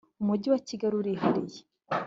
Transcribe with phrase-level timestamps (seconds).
[0.21, 1.59] -umujyi wa kigali urihariye